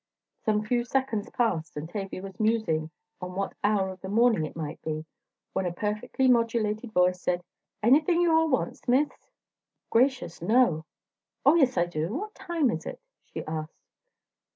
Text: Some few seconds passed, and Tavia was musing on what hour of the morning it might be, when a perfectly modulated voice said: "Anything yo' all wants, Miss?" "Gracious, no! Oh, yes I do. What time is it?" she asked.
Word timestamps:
Some 0.39 0.63
few 0.63 0.83
seconds 0.83 1.29
passed, 1.29 1.77
and 1.77 1.87
Tavia 1.87 2.23
was 2.23 2.39
musing 2.39 2.89
on 3.21 3.35
what 3.35 3.53
hour 3.63 3.89
of 3.91 4.01
the 4.01 4.09
morning 4.09 4.47
it 4.47 4.55
might 4.55 4.81
be, 4.81 5.05
when 5.53 5.67
a 5.67 5.71
perfectly 5.71 6.27
modulated 6.27 6.91
voice 6.91 7.21
said: 7.21 7.43
"Anything 7.83 8.19
yo' 8.23 8.35
all 8.35 8.49
wants, 8.49 8.87
Miss?" 8.87 9.29
"Gracious, 9.91 10.41
no! 10.41 10.85
Oh, 11.45 11.53
yes 11.53 11.77
I 11.77 11.85
do. 11.85 12.11
What 12.15 12.33
time 12.33 12.71
is 12.71 12.87
it?" 12.87 12.99
she 13.25 13.45
asked. 13.45 13.77